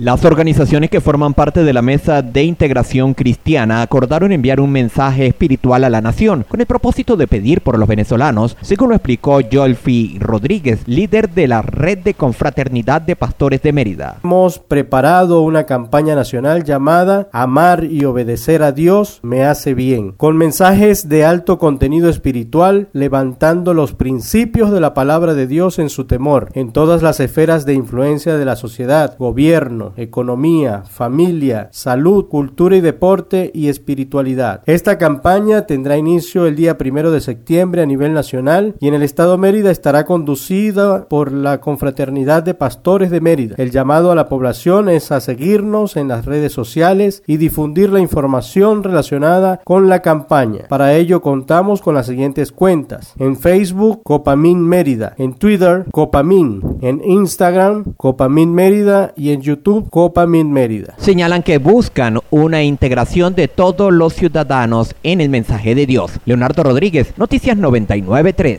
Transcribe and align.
Las 0.00 0.24
organizaciones 0.24 0.88
que 0.88 1.02
forman 1.02 1.34
parte 1.34 1.62
de 1.62 1.74
la 1.74 1.82
Mesa 1.82 2.22
de 2.22 2.42
Integración 2.44 3.12
Cristiana 3.12 3.82
acordaron 3.82 4.32
enviar 4.32 4.58
un 4.58 4.72
mensaje 4.72 5.26
espiritual 5.26 5.84
a 5.84 5.90
la 5.90 6.00
nación 6.00 6.46
con 6.48 6.58
el 6.58 6.66
propósito 6.66 7.18
de 7.18 7.26
pedir 7.26 7.60
por 7.60 7.78
los 7.78 7.86
venezolanos, 7.86 8.56
según 8.62 8.88
lo 8.88 8.94
explicó 8.94 9.40
Jolfi 9.52 10.16
Rodríguez, 10.18 10.88
líder 10.88 11.28
de 11.28 11.48
la 11.48 11.60
Red 11.60 11.98
de 11.98 12.14
Confraternidad 12.14 13.02
de 13.02 13.14
Pastores 13.14 13.60
de 13.60 13.74
Mérida. 13.74 14.16
Hemos 14.24 14.58
preparado 14.58 15.42
una 15.42 15.64
campaña 15.64 16.14
nacional 16.14 16.64
llamada 16.64 17.28
Amar 17.30 17.84
y 17.84 18.06
obedecer 18.06 18.62
a 18.62 18.72
Dios 18.72 19.20
me 19.22 19.44
hace 19.44 19.74
bien, 19.74 20.12
con 20.12 20.34
mensajes 20.38 21.10
de 21.10 21.26
alto 21.26 21.58
contenido 21.58 22.08
espiritual, 22.08 22.88
levantando 22.94 23.74
los 23.74 23.92
principios 23.92 24.70
de 24.70 24.80
la 24.80 24.94
palabra 24.94 25.34
de 25.34 25.46
Dios 25.46 25.78
en 25.78 25.90
su 25.90 26.06
temor, 26.06 26.48
en 26.54 26.72
todas 26.72 27.02
las 27.02 27.20
esferas 27.20 27.66
de 27.66 27.74
influencia 27.74 28.38
de 28.38 28.46
la 28.46 28.56
sociedad, 28.56 29.14
gobierno, 29.18 29.89
economía, 29.96 30.82
familia, 30.88 31.68
salud, 31.72 32.26
cultura 32.28 32.76
y 32.76 32.80
deporte 32.80 33.50
y 33.54 33.68
espiritualidad. 33.68 34.62
Esta 34.66 34.98
campaña 34.98 35.66
tendrá 35.66 35.96
inicio 35.96 36.46
el 36.46 36.56
día 36.56 36.78
primero 36.78 37.10
de 37.10 37.20
septiembre 37.20 37.82
a 37.82 37.86
nivel 37.86 38.12
nacional 38.12 38.74
y 38.80 38.88
en 38.88 38.94
el 38.94 39.02
estado 39.02 39.38
Mérida 39.38 39.70
estará 39.70 40.04
conducida 40.04 41.08
por 41.08 41.32
la 41.32 41.60
Confraternidad 41.60 42.42
de 42.42 42.54
Pastores 42.54 43.10
de 43.10 43.20
Mérida. 43.20 43.54
El 43.58 43.70
llamado 43.70 44.10
a 44.10 44.14
la 44.14 44.28
población 44.28 44.88
es 44.88 45.12
a 45.12 45.20
seguirnos 45.20 45.96
en 45.96 46.08
las 46.08 46.24
redes 46.24 46.52
sociales 46.52 47.22
y 47.26 47.36
difundir 47.36 47.90
la 47.90 48.00
información 48.00 48.82
relacionada 48.82 49.60
con 49.64 49.88
la 49.88 50.00
campaña. 50.02 50.66
Para 50.68 50.94
ello 50.94 51.20
contamos 51.20 51.82
con 51.82 51.94
las 51.94 52.06
siguientes 52.06 52.52
cuentas. 52.52 53.14
En 53.18 53.36
Facebook, 53.36 54.02
Copamin 54.02 54.60
Mérida. 54.60 55.14
En 55.18 55.34
Twitter, 55.34 55.86
Copamin. 55.90 56.78
En 56.80 57.02
Instagram, 57.04 57.94
Copamin 57.96 58.54
Mérida 58.54 59.12
y 59.16 59.30
en 59.30 59.40
YouTube, 59.40 59.79
Copa 59.84 60.26
Min 60.26 60.52
Mérida. 60.52 60.94
Señalan 60.98 61.42
que 61.42 61.58
buscan 61.58 62.18
una 62.30 62.62
integración 62.62 63.34
de 63.34 63.48
todos 63.48 63.92
los 63.92 64.14
ciudadanos 64.14 64.94
en 65.02 65.20
el 65.20 65.28
mensaje 65.28 65.74
de 65.74 65.86
Dios. 65.86 66.12
Leonardo 66.24 66.62
Rodríguez, 66.62 67.14
Noticias 67.16 67.56
993. 67.56 68.58